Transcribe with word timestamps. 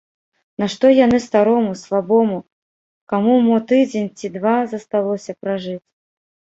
Нашто 0.61 0.85
яны 1.05 1.19
старому, 1.25 1.75
слабому, 1.83 2.39
каму 3.15 3.37
мо 3.51 3.63
тыдзень 3.75 4.11
ці 4.19 4.35
два 4.41 4.59
засталося 4.77 5.41
пражыць? 5.41 5.81